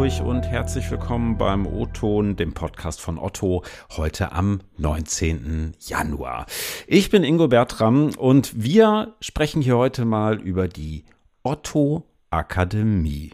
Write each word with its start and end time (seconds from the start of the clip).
durch 0.00 0.22
und 0.22 0.46
herzlich 0.46 0.90
willkommen 0.90 1.36
beim 1.36 1.66
O-Ton, 1.66 2.34
dem 2.34 2.54
Podcast 2.54 3.02
von 3.02 3.18
Otto, 3.18 3.64
heute 3.98 4.32
am 4.32 4.60
19. 4.78 5.74
Januar. 5.78 6.46
Ich 6.86 7.10
bin 7.10 7.22
Ingo 7.22 7.48
Bertram 7.48 8.08
und 8.16 8.64
wir 8.64 9.14
sprechen 9.20 9.60
hier 9.60 9.76
heute 9.76 10.06
mal 10.06 10.40
über 10.40 10.68
die 10.68 11.04
Otto 11.42 12.06
Akademie. 12.30 13.32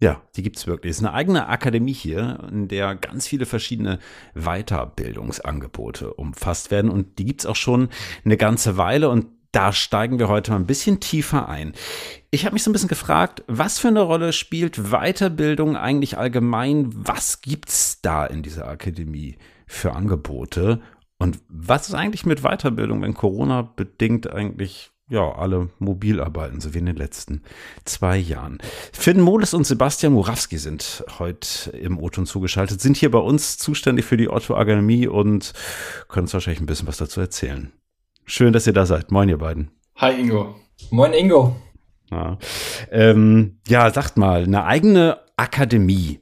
Ja, 0.00 0.22
die 0.34 0.42
gibt's 0.42 0.66
wirklich. 0.66 0.92
Es 0.92 0.96
ist 0.96 1.04
eine 1.04 1.12
eigene 1.12 1.48
Akademie 1.48 1.92
hier, 1.92 2.48
in 2.50 2.68
der 2.68 2.94
ganz 2.94 3.26
viele 3.28 3.44
verschiedene 3.44 3.98
Weiterbildungsangebote 4.34 6.14
umfasst 6.14 6.70
werden. 6.70 6.90
Und 6.90 7.18
die 7.18 7.26
gibt's 7.26 7.44
auch 7.44 7.54
schon 7.54 7.90
eine 8.24 8.38
ganze 8.38 8.78
Weile. 8.78 9.10
Und 9.10 9.26
da 9.52 9.72
steigen 9.72 10.18
wir 10.18 10.28
heute 10.28 10.50
mal 10.50 10.58
ein 10.58 10.66
bisschen 10.66 11.00
tiefer 11.00 11.48
ein. 11.48 11.74
Ich 12.30 12.44
habe 12.44 12.54
mich 12.54 12.62
so 12.62 12.70
ein 12.70 12.72
bisschen 12.72 12.88
gefragt, 12.88 13.44
was 13.46 13.78
für 13.78 13.88
eine 13.88 14.00
Rolle 14.00 14.32
spielt 14.32 14.90
Weiterbildung 14.90 15.76
eigentlich 15.76 16.18
allgemein? 16.18 16.90
Was 16.92 17.42
gibt's 17.42 18.00
da 18.00 18.24
in 18.26 18.42
dieser 18.42 18.66
Akademie 18.66 19.36
für 19.66 19.92
Angebote? 19.92 20.80
Und 21.18 21.38
was 21.48 21.88
ist 21.88 21.94
eigentlich 21.94 22.26
mit 22.26 22.42
Weiterbildung, 22.42 23.02
wenn 23.02 23.14
Corona 23.14 23.62
bedingt 23.62 24.32
eigentlich 24.32 24.90
ja, 25.08 25.30
alle 25.30 25.68
mobil 25.78 26.20
arbeiten, 26.20 26.60
so 26.60 26.72
wie 26.72 26.78
in 26.78 26.86
den 26.86 26.96
letzten 26.96 27.42
zwei 27.84 28.16
Jahren. 28.16 28.58
Finn 28.92 29.20
Moles 29.20 29.52
und 29.52 29.66
Sebastian 29.66 30.14
Murawski 30.14 30.56
sind 30.56 31.04
heute 31.18 31.70
im 31.72 31.98
O-Ton 31.98 32.24
zugeschaltet, 32.24 32.80
sind 32.80 32.96
hier 32.96 33.10
bei 33.10 33.18
uns 33.18 33.58
zuständig 33.58 34.06
für 34.06 34.16
die 34.16 34.30
Otto 34.30 34.54
Akademie 34.56 35.06
und 35.06 35.52
können 36.08 36.24
uns 36.24 36.32
wahrscheinlich 36.32 36.62
ein 36.62 36.66
bisschen 36.66 36.88
was 36.88 36.96
dazu 36.96 37.20
erzählen. 37.20 37.72
Schön, 38.24 38.52
dass 38.52 38.66
ihr 38.66 38.72
da 38.72 38.86
seid. 38.86 39.10
Moin, 39.10 39.28
ihr 39.28 39.38
beiden. 39.38 39.70
Hi, 39.96 40.18
Ingo. 40.18 40.54
Moin, 40.90 41.12
Ingo. 41.12 41.56
Ja, 42.10 42.38
ähm, 42.90 43.58
ja 43.66 43.90
sagt 43.90 44.16
mal, 44.16 44.44
eine 44.44 44.64
eigene 44.64 45.18
Akademie 45.36 46.20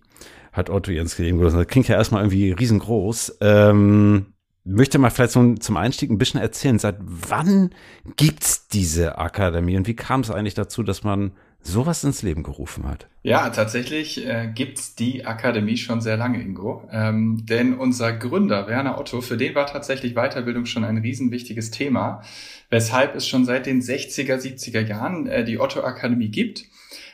hat 0.53 0.71
Otto 0.71 0.91
Jens 0.91 1.17
gegeben. 1.17 1.41
Das 1.41 1.67
klingt 1.67 1.89
ja 1.89 1.97
erstmal 1.97 2.23
irgendwie 2.23 2.53
riesengroß. 2.53 3.39
Ähm, 3.41 4.27
möchte 4.65 4.99
mal 4.99 5.11
vielleicht 5.11 5.33
so 5.33 5.55
zum 5.55 5.77
Einstieg 5.77 6.11
ein 6.11 6.19
bisschen 6.19 6.41
erzählen, 6.41 6.79
seit 6.79 6.97
wann 7.01 7.71
gibt's 8.17 8.69
diese 8.69 9.19
Akademie 9.19 9.77
und 9.77 9.87
wie 9.87 9.97
kam 9.97 10.21
es 10.21 10.31
eigentlich 10.31 10.55
dazu, 10.55 10.83
dass 10.83 11.03
man 11.03 11.33
sowas 11.63 12.05
ins 12.05 12.23
Leben 12.23 12.43
gerufen 12.43 12.89
hat? 12.89 13.09
Ja, 13.23 13.51
tatsächlich 13.51 14.27
äh, 14.27 14.51
gibt's 14.55 14.95
die 14.95 15.27
Akademie 15.27 15.77
schon 15.77 16.01
sehr 16.01 16.17
lange, 16.17 16.41
Ingo. 16.41 16.89
Ähm, 16.91 17.45
denn 17.45 17.75
unser 17.75 18.13
Gründer, 18.13 18.67
Werner 18.67 18.99
Otto, 18.99 19.21
für 19.21 19.37
den 19.37 19.55
war 19.55 19.67
tatsächlich 19.67 20.15
Weiterbildung 20.15 20.65
schon 20.65 20.85
ein 20.85 20.99
riesenwichtiges 20.99 21.71
Thema, 21.71 22.23
weshalb 22.71 23.15
es 23.15 23.29
schon 23.29 23.45
seit 23.45 23.67
den 23.67 23.83
60er, 23.83 24.37
70er 24.37 24.81
Jahren 24.81 25.27
äh, 25.27 25.45
die 25.45 25.61
Otto 25.61 25.83
Akademie 25.83 26.31
gibt. 26.31 26.65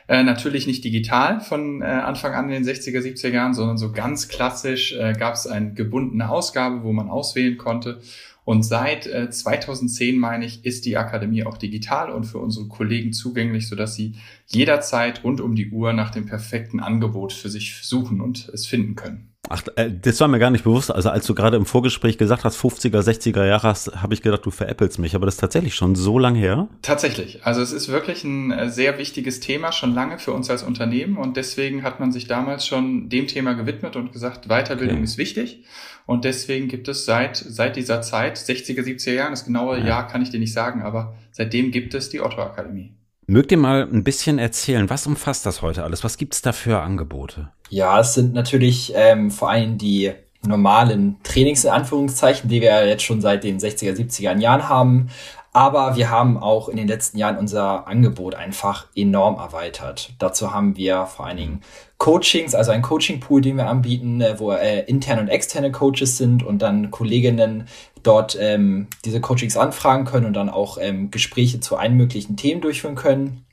Äh, 0.08 0.22
natürlich 0.22 0.68
nicht 0.68 0.84
digital 0.84 1.40
von 1.40 1.82
äh, 1.82 1.86
Anfang 1.86 2.34
an 2.34 2.48
in 2.50 2.62
den 2.62 2.74
60er, 2.74 3.00
70er 3.00 3.30
Jahren, 3.30 3.54
sondern 3.54 3.76
so 3.76 3.90
ganz 3.90 4.28
klassisch 4.28 4.92
äh, 4.92 5.14
gab 5.14 5.34
es 5.34 5.48
eine 5.48 5.72
gebundene 5.72 6.28
Ausgabe, 6.28 6.84
wo 6.84 6.92
man 6.92 7.08
auswählen 7.08 7.56
konnte. 7.56 8.00
Und 8.46 8.62
seit 8.62 9.08
äh, 9.08 9.28
2010, 9.28 10.18
meine 10.18 10.46
ich, 10.46 10.64
ist 10.64 10.86
die 10.86 10.96
Akademie 10.96 11.42
auch 11.42 11.58
digital 11.58 12.12
und 12.12 12.24
für 12.24 12.38
unsere 12.38 12.68
Kollegen 12.68 13.12
zugänglich, 13.12 13.66
sodass 13.66 13.96
sie 13.96 14.14
jederzeit 14.46 15.24
rund 15.24 15.40
um 15.40 15.56
die 15.56 15.70
Uhr 15.70 15.92
nach 15.92 16.10
dem 16.10 16.26
perfekten 16.26 16.78
Angebot 16.78 17.32
für 17.32 17.48
sich 17.48 17.82
suchen 17.82 18.20
und 18.20 18.48
es 18.50 18.64
finden 18.64 18.94
können. 18.94 19.35
Ach, 19.48 19.62
äh, 19.76 19.90
das 19.90 20.20
war 20.20 20.28
mir 20.28 20.38
gar 20.38 20.50
nicht 20.50 20.64
bewusst. 20.64 20.90
Also 20.90 21.10
als 21.10 21.26
du 21.26 21.34
gerade 21.34 21.56
im 21.56 21.66
Vorgespräch 21.66 22.18
gesagt 22.18 22.44
hast, 22.44 22.58
50er, 22.58 23.00
60er 23.00 23.46
Jahre 23.46 23.68
hast, 23.68 24.02
habe 24.02 24.14
ich 24.14 24.22
gedacht, 24.22 24.44
du 24.44 24.50
veräppelst 24.50 24.98
mich. 24.98 25.14
Aber 25.14 25.26
das 25.26 25.36
ist 25.36 25.40
tatsächlich 25.40 25.74
schon 25.74 25.94
so 25.94 26.18
lang 26.18 26.34
her? 26.34 26.68
Tatsächlich. 26.82 27.44
Also 27.44 27.60
es 27.60 27.72
ist 27.72 27.88
wirklich 27.88 28.24
ein 28.24 28.50
äh, 28.50 28.70
sehr 28.70 28.98
wichtiges 28.98 29.40
Thema, 29.40 29.72
schon 29.72 29.94
lange 29.94 30.18
für 30.18 30.32
uns 30.32 30.50
als 30.50 30.62
Unternehmen. 30.62 31.16
Und 31.16 31.36
deswegen 31.36 31.82
hat 31.82 32.00
man 32.00 32.12
sich 32.12 32.26
damals 32.26 32.66
schon 32.66 33.08
dem 33.08 33.26
Thema 33.26 33.54
gewidmet 33.54 33.96
und 33.96 34.12
gesagt, 34.12 34.48
Weiterbildung 34.48 34.96
okay. 34.96 35.04
ist 35.04 35.18
wichtig. 35.18 35.64
Und 36.06 36.24
deswegen 36.24 36.68
gibt 36.68 36.88
es 36.88 37.04
seit, 37.04 37.36
seit 37.36 37.76
dieser 37.76 38.00
Zeit, 38.00 38.38
60er, 38.38 38.82
70er 38.82 39.12
Jahren, 39.12 39.32
das 39.32 39.44
genaue 39.44 39.78
ja. 39.78 39.86
Jahr 39.86 40.06
kann 40.08 40.22
ich 40.22 40.30
dir 40.30 40.40
nicht 40.40 40.52
sagen, 40.52 40.82
aber 40.82 41.16
seitdem 41.32 41.72
gibt 41.72 41.94
es 41.94 42.10
die 42.10 42.20
Otto 42.20 42.40
Akademie. 42.40 42.95
Mögt 43.28 43.50
ihr 43.50 43.58
mal 43.58 43.88
ein 43.92 44.04
bisschen 44.04 44.38
erzählen, 44.38 44.88
was 44.88 45.06
umfasst 45.06 45.46
das 45.46 45.60
heute 45.60 45.82
alles? 45.82 46.04
Was 46.04 46.16
gibt's 46.16 46.42
da 46.42 46.52
für 46.52 46.80
Angebote? 46.80 47.50
Ja, 47.70 47.98
es 47.98 48.14
sind 48.14 48.34
natürlich 48.34 48.92
ähm, 48.94 49.32
vor 49.32 49.50
allem 49.50 49.78
die 49.78 50.12
normalen 50.46 51.16
Trainings 51.24 51.64
in 51.64 51.70
Anführungszeichen, 51.70 52.48
die 52.48 52.60
wir 52.60 52.86
jetzt 52.86 53.02
schon 53.02 53.20
seit 53.20 53.42
den 53.42 53.58
60er, 53.58 53.96
70er 53.96 54.38
Jahren 54.38 54.68
haben. 54.68 55.08
Aber 55.56 55.96
wir 55.96 56.10
haben 56.10 56.36
auch 56.36 56.68
in 56.68 56.76
den 56.76 56.86
letzten 56.86 57.16
Jahren 57.16 57.38
unser 57.38 57.88
Angebot 57.88 58.34
einfach 58.34 58.88
enorm 58.94 59.36
erweitert. 59.36 60.12
Dazu 60.18 60.52
haben 60.52 60.76
wir 60.76 61.06
vor 61.06 61.24
allen 61.24 61.38
Dingen 61.38 61.60
Coachings, 61.96 62.54
also 62.54 62.72
ein 62.72 62.82
Coaching-Pool, 62.82 63.40
den 63.40 63.56
wir 63.56 63.66
anbieten, 63.66 64.20
äh, 64.20 64.38
wo 64.38 64.52
äh, 64.52 64.80
interne 64.80 65.22
und 65.22 65.28
externe 65.28 65.72
Coaches 65.72 66.18
sind 66.18 66.42
und 66.42 66.60
dann 66.60 66.90
Kolleginnen 66.90 67.68
dort 68.02 68.36
ähm, 68.38 68.88
diese 69.06 69.22
Coachings 69.22 69.56
anfragen 69.56 70.04
können 70.04 70.26
und 70.26 70.34
dann 70.34 70.50
auch 70.50 70.76
ähm, 70.78 71.10
Gespräche 71.10 71.58
zu 71.58 71.78
allen 71.78 71.96
möglichen 71.96 72.36
Themen 72.36 72.60
durchführen 72.60 72.94
können. 72.94 73.46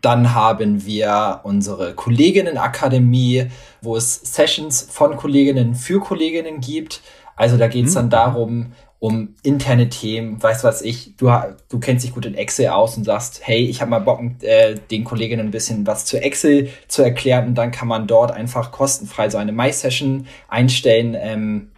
Dann 0.00 0.34
haben 0.34 0.84
wir 0.84 1.42
unsere 1.44 1.94
Kolleginnenakademie, 1.94 3.52
wo 3.82 3.94
es 3.94 4.16
Sessions 4.16 4.88
von 4.90 5.16
Kolleginnen 5.16 5.76
für 5.76 6.00
Kolleginnen 6.00 6.60
gibt. 6.60 7.02
Also 7.36 7.56
da 7.56 7.68
geht 7.68 7.86
es 7.86 7.92
mhm. 7.92 7.98
dann 7.98 8.10
darum, 8.10 8.72
um 9.04 9.34
interne 9.42 9.90
Themen, 9.90 10.42
weißt 10.42 10.64
was 10.64 10.80
ich, 10.80 11.14
du, 11.18 11.30
du 11.68 11.78
kennst 11.78 12.06
dich 12.06 12.14
gut 12.14 12.24
in 12.24 12.32
Excel 12.32 12.68
aus 12.68 12.96
und 12.96 13.04
sagst, 13.04 13.42
hey, 13.42 13.62
ich 13.62 13.82
habe 13.82 13.90
mal 13.90 13.98
Bock, 13.98 14.18
äh, 14.40 14.76
den 14.90 15.04
Kolleginnen 15.04 15.48
ein 15.48 15.50
bisschen 15.50 15.86
was 15.86 16.06
zu 16.06 16.18
Excel 16.22 16.70
zu 16.88 17.02
erklären 17.02 17.48
und 17.48 17.54
dann 17.56 17.70
kann 17.70 17.86
man 17.86 18.06
dort 18.06 18.32
einfach 18.32 18.72
kostenfrei 18.72 19.28
so 19.28 19.36
eine 19.36 19.52
My-Session 19.52 20.26
einstellen 20.48 21.14
ähm, 21.18 21.72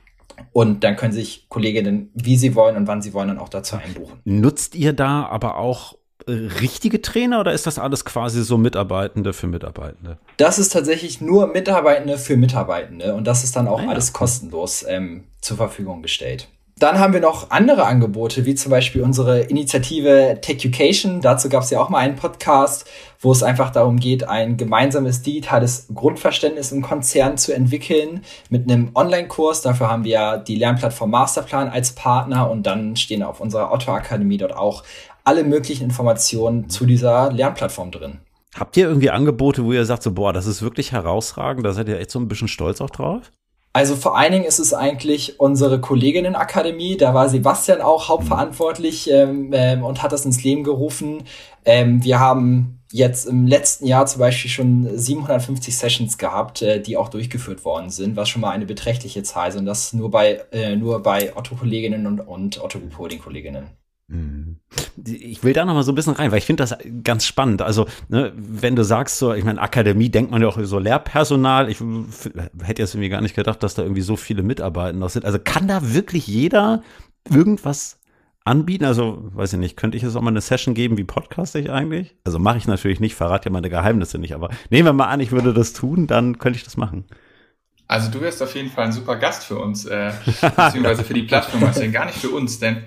und 0.52 0.84
dann 0.84 0.94
können 0.94 1.12
sich 1.12 1.48
Kolleginnen, 1.48 2.10
wie 2.14 2.36
sie 2.36 2.54
wollen 2.54 2.76
und 2.76 2.86
wann 2.86 3.02
sie 3.02 3.12
wollen, 3.12 3.26
dann 3.26 3.38
auch 3.40 3.48
dazu 3.48 3.74
einbuchen. 3.74 4.20
Nutzt 4.22 4.76
ihr 4.76 4.92
da 4.92 5.26
aber 5.26 5.56
auch 5.56 5.94
äh, 6.28 6.30
richtige 6.60 7.02
Trainer 7.02 7.40
oder 7.40 7.52
ist 7.52 7.66
das 7.66 7.80
alles 7.80 8.04
quasi 8.04 8.44
so 8.44 8.56
Mitarbeitende 8.56 9.32
für 9.32 9.48
Mitarbeitende? 9.48 10.18
Das 10.36 10.60
ist 10.60 10.72
tatsächlich 10.72 11.20
nur 11.20 11.48
Mitarbeitende 11.48 12.18
für 12.18 12.36
Mitarbeitende 12.36 13.16
und 13.16 13.26
das 13.26 13.42
ist 13.42 13.56
dann 13.56 13.66
auch 13.66 13.80
ah, 13.80 13.86
ja. 13.86 13.88
alles 13.88 14.12
kostenlos 14.12 14.84
ähm, 14.88 15.24
zur 15.40 15.56
Verfügung 15.56 16.02
gestellt. 16.02 16.46
Dann 16.78 16.98
haben 16.98 17.14
wir 17.14 17.20
noch 17.20 17.50
andere 17.50 17.86
Angebote, 17.86 18.44
wie 18.44 18.54
zum 18.54 18.68
Beispiel 18.68 19.00
unsere 19.00 19.40
Initiative 19.40 20.38
Techucation. 20.42 21.22
Dazu 21.22 21.48
gab 21.48 21.62
es 21.62 21.70
ja 21.70 21.80
auch 21.80 21.88
mal 21.88 22.00
einen 22.00 22.16
Podcast, 22.16 22.86
wo 23.18 23.32
es 23.32 23.42
einfach 23.42 23.70
darum 23.70 23.98
geht, 23.98 24.28
ein 24.28 24.58
gemeinsames 24.58 25.22
digitales 25.22 25.86
Grundverständnis 25.94 26.72
im 26.72 26.82
Konzern 26.82 27.38
zu 27.38 27.54
entwickeln 27.54 28.20
mit 28.50 28.70
einem 28.70 28.90
Online-Kurs. 28.94 29.62
Dafür 29.62 29.90
haben 29.90 30.04
wir 30.04 30.36
die 30.36 30.56
Lernplattform 30.56 31.12
Masterplan 31.12 31.70
als 31.70 31.92
Partner 31.92 32.50
und 32.50 32.64
dann 32.66 32.94
stehen 32.94 33.22
auf 33.22 33.40
unserer 33.40 33.72
Otto 33.72 33.90
Akademie 33.92 34.36
dort 34.36 34.54
auch 34.54 34.84
alle 35.24 35.44
möglichen 35.44 35.84
Informationen 35.84 36.68
zu 36.68 36.84
dieser 36.84 37.32
Lernplattform 37.32 37.90
drin. 37.90 38.18
Habt 38.54 38.76
ihr 38.76 38.86
irgendwie 38.86 39.08
Angebote, 39.08 39.64
wo 39.64 39.72
ihr 39.72 39.86
sagt, 39.86 40.02
so, 40.02 40.12
boah, 40.12 40.34
das 40.34 40.44
ist 40.44 40.60
wirklich 40.60 40.92
herausragend, 40.92 41.64
da 41.64 41.72
seid 41.72 41.88
ihr 41.88 41.98
echt 41.98 42.10
so 42.10 42.18
ein 42.18 42.28
bisschen 42.28 42.48
stolz 42.48 42.82
auch 42.82 42.90
drauf? 42.90 43.32
Also 43.76 43.94
vor 43.94 44.16
allen 44.16 44.32
Dingen 44.32 44.46
ist 44.46 44.58
es 44.58 44.72
eigentlich 44.72 45.38
unsere 45.38 45.78
Kolleginnenakademie. 45.78 46.96
Da 46.96 47.12
war 47.12 47.28
Sebastian 47.28 47.82
auch 47.82 48.08
hauptverantwortlich 48.08 49.10
ähm, 49.10 49.50
ähm, 49.52 49.84
und 49.84 50.02
hat 50.02 50.12
das 50.12 50.24
ins 50.24 50.42
Leben 50.42 50.64
gerufen. 50.64 51.24
Ähm, 51.66 52.02
wir 52.02 52.18
haben 52.18 52.80
jetzt 52.90 53.26
im 53.26 53.46
letzten 53.46 53.86
Jahr 53.86 54.06
zum 54.06 54.20
Beispiel 54.20 54.50
schon 54.50 54.88
750 54.96 55.76
Sessions 55.76 56.16
gehabt, 56.16 56.62
äh, 56.62 56.80
die 56.80 56.96
auch 56.96 57.10
durchgeführt 57.10 57.66
worden 57.66 57.90
sind, 57.90 58.16
was 58.16 58.30
schon 58.30 58.40
mal 58.40 58.52
eine 58.52 58.64
beträchtliche 58.64 59.22
Zahl 59.24 59.50
ist. 59.50 59.56
Und 59.56 59.66
das 59.66 59.92
nur 59.92 60.10
bei, 60.10 60.42
äh, 60.52 60.74
nur 60.74 61.02
bei 61.02 61.36
Otto-Kolleginnen 61.36 62.06
und, 62.06 62.20
und 62.20 62.58
Otto-Reporting-Kolleginnen. 62.58 63.66
Ich 64.08 65.42
will 65.42 65.52
da 65.52 65.64
noch 65.64 65.74
mal 65.74 65.82
so 65.82 65.92
ein 65.92 65.94
bisschen 65.96 66.14
rein, 66.14 66.30
weil 66.30 66.38
ich 66.38 66.46
finde 66.46 66.62
das 66.62 66.76
ganz 67.02 67.26
spannend. 67.26 67.60
Also, 67.60 67.86
ne, 68.08 68.32
wenn 68.36 68.76
du 68.76 68.84
sagst, 68.84 69.18
so, 69.18 69.34
ich 69.34 69.44
meine, 69.44 69.60
Akademie 69.60 70.10
denkt 70.10 70.30
man 70.30 70.40
ja 70.40 70.48
auch 70.48 70.58
so 70.62 70.78
Lehrpersonal. 70.78 71.68
Ich 71.68 71.78
hätte 72.62 72.82
jetzt 72.82 72.94
irgendwie 72.94 73.08
gar 73.08 73.20
nicht 73.20 73.34
gedacht, 73.34 73.62
dass 73.62 73.74
da 73.74 73.82
irgendwie 73.82 74.02
so 74.02 74.16
viele 74.16 74.42
Mitarbeiter 74.42 74.96
noch 74.96 75.10
sind. 75.10 75.24
Also 75.24 75.38
kann 75.42 75.66
da 75.66 75.92
wirklich 75.92 76.26
jeder 76.26 76.82
irgendwas 77.28 77.98
anbieten? 78.46 78.84
Also, 78.84 79.28
weiß 79.34 79.54
ich 79.54 79.58
nicht, 79.58 79.76
könnte 79.76 79.96
ich 79.96 80.02
jetzt 80.02 80.16
auch 80.16 80.22
mal 80.22 80.30
eine 80.30 80.40
Session 80.40 80.74
geben, 80.74 80.96
wie 80.96 81.04
podcaste 81.04 81.58
ich 81.58 81.70
eigentlich? 81.70 82.14
Also 82.24 82.38
mache 82.38 82.58
ich 82.58 82.66
natürlich 82.66 83.00
nicht, 83.00 83.14
verrate 83.14 83.46
ja 83.46 83.52
meine 83.52 83.68
Geheimnisse 83.68 84.18
nicht, 84.18 84.34
aber 84.34 84.50
nehmen 84.70 84.86
wir 84.86 84.92
mal 84.92 85.08
an, 85.08 85.20
ich 85.20 85.32
würde 85.32 85.52
das 85.52 85.72
tun, 85.72 86.06
dann 86.06 86.38
könnte 86.38 86.58
ich 86.58 86.64
das 86.64 86.76
machen. 86.76 87.04
Also 87.88 88.10
du 88.10 88.20
wärst 88.20 88.42
auf 88.42 88.54
jeden 88.54 88.70
Fall 88.70 88.86
ein 88.86 88.92
super 88.92 89.16
Gast 89.16 89.44
für 89.44 89.58
uns, 89.58 89.84
äh, 89.84 90.12
beziehungsweise 90.24 91.04
für 91.04 91.14
die 91.14 91.22
Plattform, 91.22 91.64
also 91.66 91.88
gar 91.90 92.06
nicht 92.06 92.18
für 92.18 92.30
uns, 92.30 92.58
denn 92.58 92.84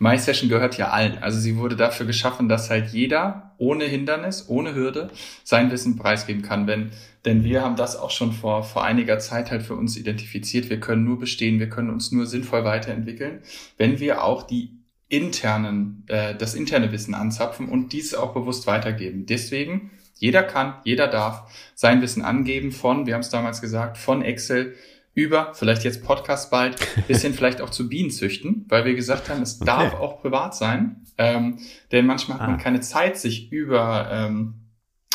MySession 0.00 0.48
gehört 0.48 0.76
ja 0.78 0.88
allen. 0.88 1.18
Also 1.18 1.38
sie 1.38 1.56
wurde 1.56 1.76
dafür 1.76 2.06
geschaffen, 2.06 2.48
dass 2.48 2.70
halt 2.70 2.88
jeder 2.88 3.54
ohne 3.58 3.84
Hindernis, 3.84 4.46
ohne 4.48 4.74
Hürde 4.74 5.10
sein 5.44 5.70
Wissen 5.70 5.96
preisgeben 5.96 6.42
kann. 6.42 6.66
Wenn, 6.66 6.90
denn 7.24 7.44
wir 7.44 7.62
haben 7.62 7.76
das 7.76 7.96
auch 7.96 8.10
schon 8.10 8.32
vor, 8.32 8.64
vor 8.64 8.82
einiger 8.82 9.18
Zeit 9.18 9.50
halt 9.50 9.62
für 9.62 9.74
uns 9.76 9.96
identifiziert. 9.96 10.70
Wir 10.70 10.80
können 10.80 11.04
nur 11.04 11.18
bestehen, 11.18 11.60
wir 11.60 11.68
können 11.68 11.90
uns 11.90 12.10
nur 12.10 12.26
sinnvoll 12.26 12.64
weiterentwickeln, 12.64 13.42
wenn 13.76 14.00
wir 14.00 14.24
auch 14.24 14.42
die 14.42 14.80
internen, 15.08 16.04
äh, 16.08 16.34
das 16.34 16.54
interne 16.54 16.90
Wissen 16.92 17.14
anzapfen 17.14 17.68
und 17.68 17.92
dies 17.92 18.14
auch 18.14 18.32
bewusst 18.32 18.66
weitergeben. 18.66 19.26
Deswegen 19.26 19.90
Jeder 20.20 20.42
kann, 20.42 20.74
jeder 20.84 21.08
darf 21.08 21.50
sein 21.74 22.02
Wissen 22.02 22.22
angeben 22.22 22.72
von, 22.72 23.06
wir 23.06 23.14
haben 23.14 23.22
es 23.22 23.30
damals 23.30 23.62
gesagt, 23.62 23.96
von 23.96 24.22
Excel 24.22 24.74
über, 25.14 25.54
vielleicht 25.54 25.84
jetzt 25.84 26.04
Podcast 26.04 26.50
bald, 26.50 26.76
bis 27.08 27.22
hin 27.22 27.34
vielleicht 27.34 27.60
auch 27.60 27.70
zu 27.70 27.88
Bienen 27.88 28.10
züchten, 28.10 28.64
weil 28.68 28.84
wir 28.84 28.94
gesagt 28.94 29.28
haben, 29.28 29.42
es 29.42 29.56
okay. 29.56 29.66
darf 29.66 29.94
auch 29.94 30.20
privat 30.20 30.54
sein. 30.54 31.04
Ähm, 31.18 31.58
denn 31.92 32.06
manchmal 32.06 32.38
hat 32.38 32.46
ah. 32.46 32.50
man 32.50 32.58
keine 32.58 32.80
Zeit, 32.80 33.18
sich 33.18 33.52
über 33.52 34.08
ähm, 34.10 34.54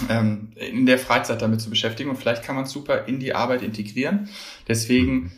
ähm, 0.09 0.51
in 0.56 0.86
der 0.86 1.00
Freizeit 1.00 1.42
damit 1.42 1.62
zu 1.62 1.69
beschäftigen 1.69 2.09
und 2.09 2.18
vielleicht 2.18 2.44
kann 2.44 2.56
man 2.56 2.65
es 2.65 2.71
super 2.71 3.06
in 3.06 3.19
die 3.19 3.33
Arbeit 3.33 3.62
integrieren. 3.62 4.30
Deswegen 4.68 5.31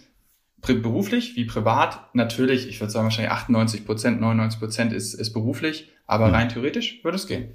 beruflich 0.62 1.36
wie 1.36 1.46
privat 1.46 2.14
natürlich, 2.14 2.68
ich 2.68 2.80
würde 2.82 2.92
sagen 2.92 3.06
wahrscheinlich 3.06 3.32
98 3.32 3.86
Prozent, 3.86 4.20
99 4.20 4.60
Prozent 4.60 4.94
ist, 4.94 5.14
ist 5.14 5.32
beruflich, 5.32 5.92
aber 6.06 6.28
mhm. 6.28 6.34
rein 6.34 6.50
theoretisch 6.50 7.04
würde 7.04 7.16
es 7.16 7.28
gehen. 7.28 7.54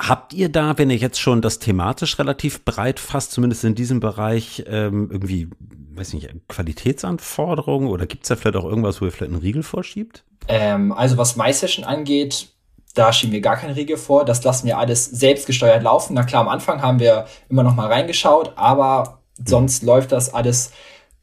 Habt 0.00 0.32
ihr 0.32 0.48
da, 0.48 0.78
wenn 0.78 0.88
ihr 0.88 0.96
jetzt 0.96 1.20
schon 1.20 1.42
das 1.42 1.58
thematisch 1.58 2.18
relativ 2.18 2.64
breit 2.64 2.98
fasst, 2.98 3.32
zumindest 3.32 3.64
in 3.64 3.74
diesem 3.74 4.00
Bereich, 4.00 4.64
ähm, 4.66 5.10
irgendwie, 5.10 5.48
weiß 5.94 6.14
nicht, 6.14 6.30
Qualitätsanforderungen 6.48 7.88
oder 7.88 8.06
gibt 8.06 8.24
es 8.24 8.28
da 8.28 8.36
vielleicht 8.36 8.56
auch 8.56 8.64
irgendwas, 8.64 9.02
wo 9.02 9.04
ihr 9.04 9.12
vielleicht 9.12 9.32
einen 9.32 9.42
Riegel 9.42 9.62
vorschiebt? 9.62 10.24
Ähm, 10.48 10.92
also 10.92 11.18
was 11.18 11.36
MySession 11.36 11.84
angeht, 11.84 12.48
da 12.94 13.12
schieben 13.12 13.32
wir 13.32 13.42
gar 13.42 13.56
keinen 13.56 13.74
Riegel 13.74 13.98
vor. 13.98 14.24
Das 14.24 14.42
lassen 14.42 14.66
wir 14.66 14.78
alles 14.78 15.04
selbstgesteuert 15.04 15.82
laufen. 15.82 16.14
Na 16.14 16.22
klar, 16.22 16.40
am 16.42 16.48
Anfang 16.48 16.80
haben 16.80 16.98
wir 16.98 17.26
immer 17.50 17.62
noch 17.62 17.76
mal 17.76 17.88
reingeschaut, 17.88 18.54
aber 18.56 19.20
sonst 19.44 19.82
läuft 19.82 20.12
das 20.12 20.32
alles 20.32 20.72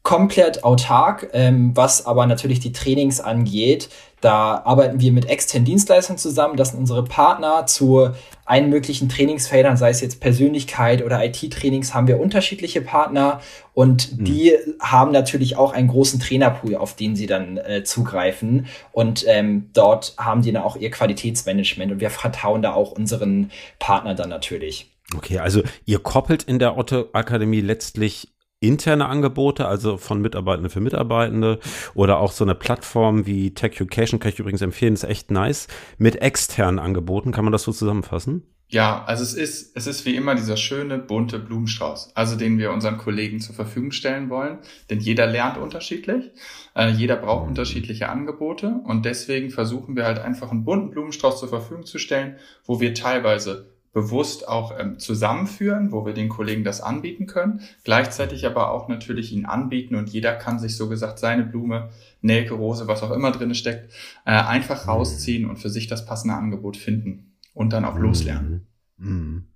komplett 0.02 0.64
autark, 0.64 1.28
ähm, 1.32 1.72
was 1.74 2.06
aber 2.06 2.26
natürlich 2.26 2.60
die 2.60 2.72
Trainings 2.72 3.20
angeht. 3.20 3.90
Da 4.20 4.62
arbeiten 4.64 5.00
wir 5.00 5.12
mit 5.12 5.26
externen 5.26 5.64
Dienstleistern 5.64 6.18
zusammen. 6.18 6.56
Das 6.56 6.70
sind 6.70 6.80
unsere 6.80 7.04
Partner 7.04 7.66
zu 7.66 8.10
allen 8.44 8.70
möglichen 8.70 9.08
Trainingsfeldern, 9.08 9.76
sei 9.76 9.90
es 9.90 10.00
jetzt 10.00 10.20
Persönlichkeit 10.20 11.04
oder 11.04 11.24
IT-Trainings, 11.24 11.94
haben 11.94 12.08
wir 12.08 12.18
unterschiedliche 12.18 12.80
Partner 12.80 13.40
und 13.74 14.18
mhm. 14.18 14.24
die 14.24 14.54
haben 14.80 15.12
natürlich 15.12 15.56
auch 15.56 15.72
einen 15.72 15.88
großen 15.88 16.18
Trainerpool, 16.18 16.74
auf 16.74 16.96
den 16.96 17.14
sie 17.14 17.26
dann 17.26 17.58
äh, 17.58 17.84
zugreifen. 17.84 18.66
Und 18.90 19.24
ähm, 19.28 19.70
dort 19.74 20.14
haben 20.18 20.42
die 20.42 20.50
dann 20.50 20.62
auch 20.62 20.76
ihr 20.76 20.90
Qualitätsmanagement 20.90 21.92
und 21.92 22.00
wir 22.00 22.10
vertrauen 22.10 22.62
da 22.62 22.72
auch 22.72 22.92
unseren 22.92 23.50
Partnern 23.78 24.16
dann 24.16 24.30
natürlich. 24.30 24.90
Okay, 25.14 25.38
also 25.38 25.62
ihr 25.84 26.00
koppelt 26.00 26.42
in 26.42 26.58
der 26.58 26.76
Otto 26.76 27.06
Akademie 27.12 27.60
letztlich 27.60 28.28
interne 28.60 29.06
Angebote, 29.06 29.66
also 29.66 29.96
von 29.96 30.20
Mitarbeitende 30.20 30.70
für 30.70 30.80
Mitarbeitende 30.80 31.60
oder 31.94 32.18
auch 32.18 32.32
so 32.32 32.44
eine 32.44 32.54
Plattform 32.54 33.26
wie 33.26 33.54
Tech 33.54 33.72
Education, 33.72 34.18
kann 34.18 34.32
ich 34.32 34.38
übrigens 34.38 34.62
empfehlen, 34.62 34.94
ist 34.94 35.04
echt 35.04 35.30
nice, 35.30 35.68
mit 35.98 36.22
externen 36.22 36.78
Angeboten. 36.78 37.32
Kann 37.32 37.44
man 37.44 37.52
das 37.52 37.62
so 37.62 37.72
zusammenfassen? 37.72 38.42
Ja, 38.70 39.02
also 39.04 39.22
es 39.22 39.32
ist, 39.32 39.74
es 39.76 39.86
ist 39.86 40.04
wie 40.04 40.14
immer 40.14 40.34
dieser 40.34 40.58
schöne, 40.58 40.98
bunte 40.98 41.38
Blumenstrauß, 41.38 42.14
also 42.14 42.36
den 42.36 42.58
wir 42.58 42.70
unseren 42.70 42.98
Kollegen 42.98 43.40
zur 43.40 43.54
Verfügung 43.54 43.92
stellen 43.92 44.28
wollen. 44.28 44.58
Denn 44.90 45.00
jeder 45.00 45.26
lernt 45.26 45.56
unterschiedlich, 45.56 46.32
äh, 46.76 46.90
jeder 46.90 47.16
braucht 47.16 47.48
unterschiedliche 47.48 48.10
Angebote 48.10 48.80
und 48.84 49.06
deswegen 49.06 49.48
versuchen 49.48 49.96
wir 49.96 50.04
halt 50.04 50.18
einfach 50.18 50.50
einen 50.50 50.64
bunten 50.64 50.90
Blumenstrauß 50.90 51.40
zur 51.40 51.48
Verfügung 51.48 51.86
zu 51.86 51.96
stellen, 51.96 52.36
wo 52.66 52.78
wir 52.78 52.92
teilweise 52.92 53.77
bewusst 53.92 54.46
auch 54.46 54.78
ähm, 54.78 54.98
zusammenführen, 54.98 55.92
wo 55.92 56.04
wir 56.06 56.14
den 56.14 56.28
Kollegen 56.28 56.64
das 56.64 56.80
anbieten 56.80 57.26
können, 57.26 57.60
gleichzeitig 57.84 58.46
aber 58.46 58.70
auch 58.70 58.88
natürlich 58.88 59.32
ihn 59.32 59.46
anbieten 59.46 59.94
und 59.94 60.08
jeder 60.10 60.34
kann 60.34 60.58
sich 60.58 60.76
so 60.76 60.88
gesagt 60.88 61.18
seine 61.18 61.44
Blume, 61.44 61.90
Nelke, 62.20 62.54
Rose, 62.54 62.86
was 62.86 63.02
auch 63.02 63.10
immer 63.10 63.32
drin 63.32 63.54
steckt, 63.54 63.92
äh, 64.24 64.30
einfach 64.30 64.84
mhm. 64.84 64.90
rausziehen 64.90 65.48
und 65.48 65.56
für 65.56 65.70
sich 65.70 65.86
das 65.86 66.04
passende 66.04 66.34
Angebot 66.34 66.76
finden 66.76 67.36
und 67.54 67.72
dann 67.72 67.84
auch 67.84 67.94
mhm. 67.94 68.02
loslernen. 68.02 68.66
Mhm. 68.98 69.48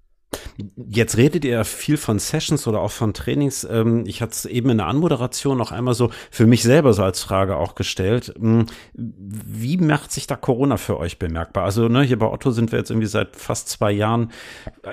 Jetzt 0.88 1.16
redet 1.16 1.44
ihr 1.44 1.64
viel 1.64 1.96
von 1.96 2.18
Sessions 2.18 2.66
oder 2.66 2.80
auch 2.80 2.90
von 2.90 3.14
Trainings. 3.14 3.64
Ähm, 3.64 4.04
ich 4.06 4.22
hatte 4.22 4.32
es 4.32 4.44
eben 4.44 4.70
in 4.70 4.78
der 4.78 4.86
Anmoderation 4.86 5.56
noch 5.56 5.72
einmal 5.72 5.94
so 5.94 6.10
für 6.30 6.46
mich 6.46 6.62
selber 6.62 6.92
so 6.92 7.02
als 7.02 7.22
Frage 7.22 7.56
auch 7.56 7.74
gestellt. 7.74 8.34
Hm, 8.38 8.66
wie 8.94 9.76
macht 9.78 10.12
sich 10.12 10.26
da 10.26 10.36
Corona 10.36 10.76
für 10.76 10.98
euch 10.98 11.18
bemerkbar? 11.18 11.64
Also 11.64 11.88
ne, 11.88 12.02
hier 12.02 12.18
bei 12.18 12.26
Otto 12.26 12.50
sind 12.50 12.72
wir 12.72 12.78
jetzt 12.78 12.90
irgendwie 12.90 13.08
seit 13.08 13.36
fast 13.36 13.68
zwei 13.68 13.92
Jahren 13.92 14.30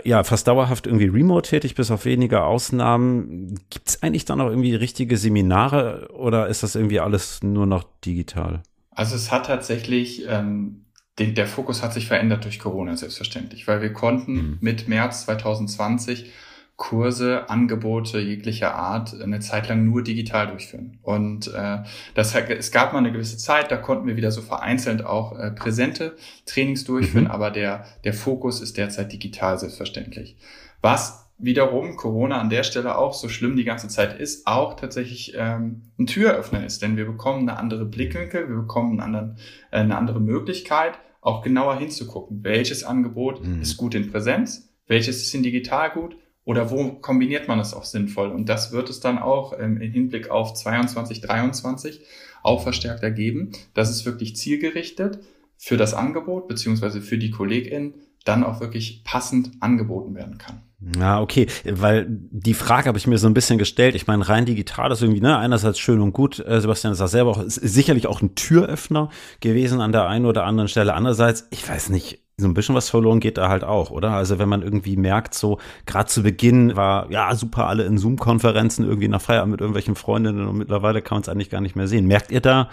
ja 0.04 0.24
fast 0.24 0.48
dauerhaft 0.48 0.88
irgendwie 0.88 1.08
remote 1.08 1.50
tätig, 1.50 1.76
bis 1.76 1.92
auf 1.92 2.06
wenige 2.06 2.44
Ausnahmen. 2.44 3.60
Gibt 3.70 3.90
es 3.90 4.04
eigentlich 4.04 4.26
dann 4.26 4.42
auch 4.42 4.50
irgendwie 4.50 4.76
richtige 4.76 5.18
Seminare 5.18 6.10
oder 6.14 6.48
ist 6.48 6.64
das 6.64 6.76
irgendwie 6.76 7.00
alles 7.00 7.44
nur 7.44 7.66
noch 7.66 7.84
digital? 8.06 8.62
Also 8.92 9.16
es 9.16 9.32
hat 9.32 9.46
tatsächlich 9.46 10.26
ähm, 10.28 10.86
den, 11.20 11.36
der 11.36 11.48
Fokus 11.48 11.84
hat 11.84 11.94
sich 11.94 12.08
verändert 12.08 12.46
durch 12.46 12.60
Corona 12.60 12.96
selbstverständlich, 12.96 13.68
weil 13.68 13.82
wir 13.82 13.94
konnten 13.94 14.34
mhm. 14.34 14.58
mit 14.62 14.88
März 14.88 15.26
2020 15.26 16.32
Kurse, 16.80 17.50
Angebote 17.50 18.20
jeglicher 18.20 18.74
Art 18.74 19.14
eine 19.22 19.42
Zeit 19.42 19.68
lang 19.68 19.84
nur 19.84 20.02
digital 20.02 20.48
durchführen. 20.48 20.98
Und 21.02 21.54
äh, 21.54 21.80
das, 22.16 22.34
es 22.34 22.72
gab 22.72 22.94
mal 22.94 23.00
eine 23.00 23.12
gewisse 23.12 23.38
Zeit, 23.38 23.70
da 23.70 23.76
konnten 23.76 24.08
wir 24.08 24.16
wieder 24.16 24.32
so 24.32 24.42
vereinzelt 24.42 25.06
auch 25.06 25.38
äh, 25.38 25.52
präsente 25.52 26.16
Trainings 26.46 26.86
durchführen, 26.86 27.26
mhm. 27.26 27.32
aber 27.32 27.52
der, 27.52 27.84
der 28.06 28.14
Fokus 28.14 28.62
ist 28.62 28.78
derzeit 28.78 29.12
digital 29.12 29.60
selbstverständlich. 29.60 30.38
Was 30.82 31.30
wiederum 31.38 31.98
Corona 31.98 32.40
an 32.40 32.50
der 32.50 32.64
Stelle 32.64 32.98
auch 32.98 33.14
so 33.14 33.28
schlimm 33.28 33.58
die 33.58 33.66
ganze 33.66 33.90
Zeit 33.90 34.18
ist, 34.18 34.48
auch 34.48 34.76
tatsächlich 34.76 35.34
ähm, 35.36 35.84
ein 36.00 36.08
Türöffner 36.08 36.66
ist, 36.66 36.82
denn 36.82 36.96
wir 36.96 37.06
bekommen 37.06 37.48
eine 37.48 37.60
andere 37.60 37.84
Blickwinkel, 37.84 38.48
wir 38.48 38.56
bekommen 38.56 38.92
einen 38.92 39.16
anderen, 39.16 39.38
äh, 39.72 39.80
eine 39.80 39.98
andere 39.98 40.22
Möglichkeit, 40.22 40.94
auch 41.22 41.42
genauer 41.42 41.78
hinzugucken, 41.78 42.44
welches 42.44 42.84
Angebot 42.84 43.44
mhm. 43.44 43.62
ist 43.62 43.78
gut 43.78 43.96
in 43.96 44.12
Präsenz, 44.12 44.70
welches 44.88 45.22
ist 45.22 45.34
in 45.34 45.44
digital 45.44 45.92
gut 45.92 46.16
oder 46.46 46.72
wo 46.72 46.94
kombiniert 46.94 47.48
man 47.48 47.60
es 47.60 47.74
auch 47.74 47.84
sinnvoll. 47.84 48.30
Und 48.30 48.50
das 48.50 48.72
wird 48.72 48.90
es 48.90 49.00
dann 49.00 49.20
auch 49.20 49.54
ähm, 49.60 49.82
im 49.82 49.92
Hinblick 49.92 50.30
auf 50.30 50.54
22, 50.54 51.22
23 51.22 52.02
auch 52.42 52.64
verstärkt 52.64 53.04
ergeben, 53.04 53.52
dass 53.74 53.90
es 53.90 54.06
wirklich 54.06 54.36
zielgerichtet 54.36 55.20
für 55.58 55.78
das 55.78 55.94
Angebot 55.94 56.48
beziehungsweise 56.48 57.02
für 57.02 57.18
die 57.18 57.32
KollegInnen 57.32 57.96
dann 58.26 58.44
auch 58.44 58.60
wirklich 58.60 59.04
passend 59.04 59.52
angeboten 59.60 60.16
werden 60.16 60.38
kann. 60.38 60.62
Ja, 60.98 61.20
okay, 61.20 61.48
weil 61.66 62.06
die 62.08 62.54
Frage 62.54 62.88
habe 62.88 62.98
ich 62.98 63.06
mir 63.06 63.18
so 63.18 63.28
ein 63.28 63.34
bisschen 63.34 63.58
gestellt. 63.58 63.96
Ich 63.96 64.08
meine, 64.08 64.28
rein 64.28 64.46
digital 64.46 64.92
ist 64.92 65.02
irgendwie, 65.02 65.20
ne, 65.20 65.38
einerseits 65.38 65.78
schön 65.78 66.00
und 66.00 66.14
gut. 66.14 66.40
Äh, 66.40 66.62
Sebastian 66.62 66.96
sagt 66.96 67.12
selber 67.12 67.32
auch, 67.32 67.44
ist 67.44 67.56
sicherlich 67.56 68.08
auch 68.08 68.22
ein 68.22 68.36
Türöffner 68.36 69.10
gewesen 69.42 69.82
an 69.82 69.92
der 69.92 70.08
einen 70.08 70.26
oder 70.26 70.46
anderen 70.46 70.70
Stelle. 70.70 70.94
Andererseits, 70.94 71.48
ich 71.50 71.68
weiß 71.68 71.90
nicht, 71.90 72.24
so 72.38 72.48
ein 72.48 72.54
bisschen 72.54 72.76
was 72.76 72.90
verloren 72.90 73.20
geht 73.20 73.38
da 73.38 73.50
halt 73.50 73.66
auch, 73.66 73.92
oder? 73.92 74.12
Also 74.12 74.40
wenn 74.40 74.48
man 74.48 74.62
irgendwie 74.62 74.96
merkt, 74.96 75.34
so 75.34 75.60
gerade 75.86 76.08
zu 76.08 76.24
Beginn 76.24 76.78
war 76.78 77.12
ja 77.12 77.36
super 77.36 77.68
alle 77.68 77.84
in 77.84 77.98
Zoom-Konferenzen 77.98 78.86
irgendwie 78.86 79.10
nach 79.10 79.22
Feierabend 79.22 79.52
mit 79.52 79.60
irgendwelchen 79.60 79.96
Freundinnen 79.96 80.48
und 80.48 80.58
mittlerweile 80.58 81.02
kann 81.02 81.18
man 81.18 81.24
es 81.24 81.30
eigentlich 81.30 81.50
gar 81.50 81.60
nicht 81.60 81.76
mehr 81.76 81.88
sehen. 81.88 82.08
Merkt 82.08 82.32
ihr 82.32 82.40
da, 82.40 82.70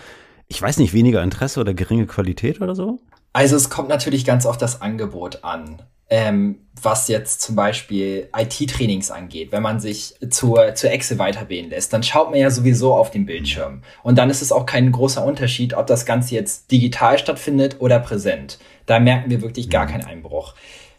ich 0.47 0.63
weiß 0.63 0.79
nicht, 0.79 0.93
weniger 0.93 1.25
Interesse 1.25 1.61
oder 1.61 1.75
geringe 1.75 2.07
Qualität 2.07 2.61
oder 2.61 2.77
so? 2.77 3.01
Also 3.37 3.57
es 3.57 3.69
kommt 3.69 3.91
natürlich 3.91 4.25
ganz 4.25 4.47
auf 4.47 4.57
das 4.57 4.81
Angebot 4.81 5.45
an 5.45 5.83
ähm, 6.09 6.61
was 6.81 7.09
jetzt 7.09 7.41
zum 7.41 7.57
Beispiel 7.57 8.29
IT-Trainings 8.37 9.11
angeht, 9.11 9.51
wenn 9.51 9.63
man 9.63 9.81
sich 9.81 10.15
zur, 10.31 10.75
zur 10.75 10.91
Excel 10.91 11.19
weiterbilden 11.19 11.71
lässt, 11.71 11.93
dann 11.93 12.03
schaut 12.03 12.31
man 12.31 12.39
ja 12.39 12.51
sowieso 12.51 12.95
auf 12.95 13.11
den 13.11 13.27
Bildschirm. 13.27 13.83
Und 14.03 14.19
dann 14.19 14.31
ist 14.31 14.43
es 14.43 14.53
auch 14.53 14.67
kein 14.67 14.93
großer 14.93 15.25
Unterschied, 15.25 15.75
ob 15.75 15.87
das 15.87 16.07
Ganze 16.07 16.35
jetzt 16.35 16.71
digital 16.71 17.19
stattfindet 17.19 17.77
oder 17.81 17.99
präsent. 17.99 18.59
Da 18.85 19.01
merken 19.01 19.31
wir 19.31 19.43
wirklich 19.43 19.69
gar 19.69 19.87
mhm. 19.87 19.91
keinen 19.91 20.05
Einbruch. 20.05 20.55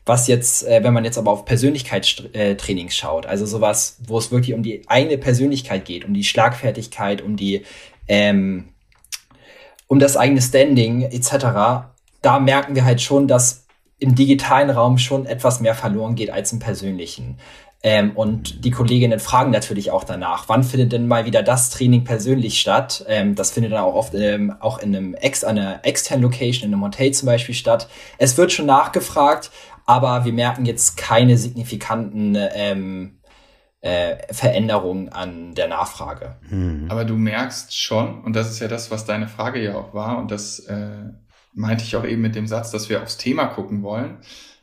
Was 0.05 0.27
jetzt, 0.27 0.67
äh, 0.67 0.83
wenn 0.83 0.93
man 0.93 1.05
jetzt 1.05 1.17
aber 1.17 1.31
auf 1.31 1.45
Persönlichkeitstrainings 1.45 2.95
schaut, 2.95 3.25
also 3.25 3.45
sowas, 3.45 3.97
wo 4.05 4.17
es 4.17 4.31
wirklich 4.31 4.53
um 4.53 4.63
die 4.63 4.81
eigene 4.87 5.17
Persönlichkeit 5.17 5.85
geht, 5.85 6.05
um 6.05 6.13
die 6.13 6.23
Schlagfertigkeit, 6.23 7.21
um 7.21 7.37
die, 7.37 7.63
ähm, 8.07 8.69
um 9.87 9.99
das 9.99 10.17
eigene 10.17 10.41
Standing 10.41 11.03
etc., 11.03 11.87
da 12.27 12.39
merken 12.39 12.75
wir 12.75 12.83
halt 12.83 13.01
schon, 13.01 13.29
dass 13.29 13.65
im 13.99 14.13
digitalen 14.13 14.69
Raum 14.69 14.97
schon 14.97 15.25
etwas 15.25 15.61
mehr 15.61 15.75
verloren 15.75 16.15
geht 16.15 16.29
als 16.29 16.51
im 16.51 16.59
persönlichen. 16.59 17.39
Ähm, 17.81 18.11
und 18.17 18.65
die 18.65 18.71
Kolleginnen 18.71 19.19
fragen 19.19 19.49
natürlich 19.51 19.91
auch 19.91 20.03
danach, 20.03 20.49
wann 20.49 20.63
findet 20.63 20.91
denn 20.91 21.07
mal 21.07 21.23
wieder 21.23 21.41
das 21.41 21.69
Training 21.69 22.03
persönlich 22.03 22.59
statt? 22.59 23.05
Ähm, 23.07 23.35
das 23.35 23.51
findet 23.51 23.71
dann 23.71 23.79
auch 23.79 23.95
oft 23.95 24.13
ähm, 24.13 24.53
auch 24.59 24.79
in 24.79 24.93
einem 24.93 25.13
ex 25.13 25.45
einer 25.45 25.85
externen 25.85 26.21
Location, 26.21 26.67
in 26.67 26.73
einem 26.73 26.83
Hotel 26.83 27.11
zum 27.11 27.27
Beispiel 27.27 27.55
statt. 27.55 27.87
Es 28.17 28.37
wird 28.37 28.51
schon 28.51 28.65
nachgefragt, 28.65 29.49
aber 29.85 30.25
wir 30.25 30.33
merken 30.33 30.65
jetzt 30.65 30.97
keine 30.97 31.37
signifikanten 31.37 32.35
ähm, 32.55 33.19
äh, 33.79 34.17
Veränderungen 34.33 35.07
an 35.09 35.55
der 35.55 35.69
Nachfrage. 35.69 36.35
Hm. 36.49 36.87
Aber 36.89 37.05
du 37.05 37.15
merkst 37.15 37.73
schon, 37.73 38.21
und 38.25 38.35
das 38.35 38.49
ist 38.49 38.59
ja 38.59 38.67
das, 38.67 38.91
was 38.91 39.05
deine 39.05 39.29
Frage 39.29 39.63
ja 39.63 39.75
auch 39.75 39.93
war, 39.93 40.17
und 40.17 40.29
das 40.31 40.59
äh, 40.59 41.13
meinte 41.57 41.83
ich 41.83 41.95
auch 41.95 42.05
eben 42.05 42.21
mit 42.21 42.35
dem 42.35 42.47
Satz, 42.47 42.71
dass 42.71 42.87
wir 42.87 43.01
aufs 43.01 43.17
Thema 43.17 43.45
gucken 43.45 43.81
wollen, 43.81 44.17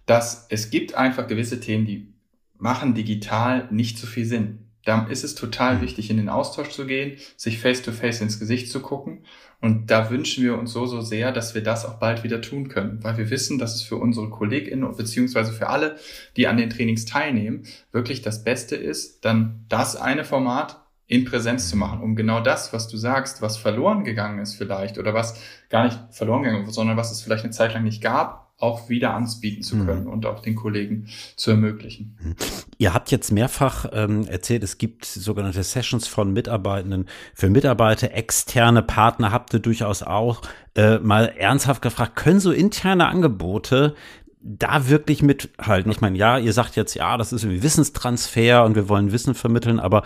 dass 0.06 0.46
es 0.48 0.70
gibt 0.70 0.94
einfach 0.94 1.26
gewisse 1.26 1.60
Themen, 1.60 1.86
die 1.86 2.12
machen 2.58 2.94
digital 2.94 3.68
nicht 3.70 3.98
so 3.98 4.06
viel 4.06 4.24
Sinn. 4.24 4.60
Da 4.84 5.06
ist 5.06 5.24
es 5.24 5.34
total 5.34 5.80
wichtig, 5.80 6.10
in 6.10 6.18
den 6.18 6.28
Austausch 6.28 6.70
zu 6.70 6.86
gehen, 6.86 7.16
sich 7.36 7.58
face-to-face 7.58 8.18
-face 8.18 8.22
ins 8.22 8.38
Gesicht 8.38 8.70
zu 8.70 8.80
gucken. 8.80 9.24
Und 9.60 9.90
da 9.90 10.10
wünschen 10.10 10.44
wir 10.44 10.58
uns 10.58 10.72
so, 10.72 10.84
so 10.84 11.00
sehr, 11.00 11.32
dass 11.32 11.54
wir 11.54 11.62
das 11.62 11.86
auch 11.86 11.94
bald 11.94 12.22
wieder 12.22 12.42
tun 12.42 12.68
können, 12.68 13.02
weil 13.02 13.16
wir 13.16 13.30
wissen, 13.30 13.58
dass 13.58 13.74
es 13.74 13.82
für 13.82 13.96
unsere 13.96 14.28
KollegInnen 14.28 14.94
beziehungsweise 14.94 15.52
für 15.52 15.70
alle, 15.70 15.96
die 16.36 16.46
an 16.46 16.58
den 16.58 16.68
Trainings 16.68 17.06
teilnehmen, 17.06 17.64
wirklich 17.90 18.20
das 18.20 18.44
Beste 18.44 18.76
ist, 18.76 19.24
dann 19.24 19.64
das 19.70 19.96
eine 19.96 20.24
Format 20.24 20.83
in 21.06 21.24
Präsenz 21.24 21.68
zu 21.68 21.76
machen, 21.76 22.00
um 22.00 22.16
genau 22.16 22.40
das, 22.40 22.72
was 22.72 22.88
du 22.88 22.96
sagst, 22.96 23.42
was 23.42 23.56
verloren 23.56 24.04
gegangen 24.04 24.38
ist 24.38 24.54
vielleicht 24.54 24.98
oder 24.98 25.12
was 25.12 25.38
gar 25.68 25.84
nicht 25.84 25.98
verloren 26.10 26.42
gegangen 26.42 26.66
ist, 26.66 26.74
sondern 26.74 26.96
was 26.96 27.12
es 27.12 27.20
vielleicht 27.20 27.44
eine 27.44 27.52
Zeit 27.52 27.74
lang 27.74 27.84
nicht 27.84 28.02
gab, 28.02 28.44
auch 28.56 28.88
wieder 28.88 29.12
ansbieten 29.14 29.62
zu 29.62 29.76
mhm. 29.76 29.86
können 29.86 30.04
mhm. 30.04 30.10
und 30.10 30.26
auch 30.26 30.40
den 30.40 30.54
Kollegen 30.54 31.08
zu 31.36 31.50
ermöglichen. 31.50 32.16
Mhm. 32.22 32.36
Ihr 32.78 32.94
habt 32.94 33.10
jetzt 33.10 33.32
mehrfach 33.32 33.86
ähm, 33.92 34.26
erzählt, 34.26 34.62
es 34.62 34.78
gibt 34.78 35.04
sogenannte 35.04 35.62
Sessions 35.62 36.06
von 36.06 36.32
Mitarbeitenden. 36.32 37.06
Für 37.34 37.50
Mitarbeiter, 37.50 38.12
externe 38.12 38.82
Partner 38.82 39.32
habt 39.32 39.52
ihr 39.52 39.60
durchaus 39.60 40.02
auch 40.02 40.42
äh, 40.76 40.98
mal 40.98 41.26
ernsthaft 41.36 41.82
gefragt, 41.82 42.16
können 42.16 42.40
so 42.40 42.52
interne 42.52 43.08
Angebote 43.08 43.94
da 44.40 44.88
wirklich 44.88 45.22
mithalten? 45.22 45.90
Ich 45.90 46.00
meine, 46.00 46.18
ja, 46.18 46.38
ihr 46.38 46.52
sagt 46.52 46.76
jetzt, 46.76 46.94
ja, 46.94 47.16
das 47.16 47.32
ist 47.32 47.44
irgendwie 47.44 47.62
Wissenstransfer 47.62 48.64
und 48.64 48.76
wir 48.76 48.88
wollen 48.88 49.10
Wissen 49.10 49.34
vermitteln, 49.34 49.80
aber 49.80 50.04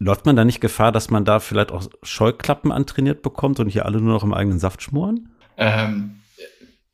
läuft 0.00 0.26
man 0.26 0.34
da 0.34 0.44
nicht 0.44 0.60
Gefahr, 0.60 0.90
dass 0.90 1.10
man 1.10 1.24
da 1.24 1.38
vielleicht 1.38 1.70
auch 1.70 1.84
Scheuklappen 2.02 2.72
antrainiert 2.72 3.22
bekommt 3.22 3.60
und 3.60 3.68
hier 3.68 3.86
alle 3.86 4.00
nur 4.00 4.14
noch 4.14 4.24
im 4.24 4.34
eigenen 4.34 4.58
Saft 4.58 4.82
schmoren? 4.82 5.28
Ähm 5.56 6.16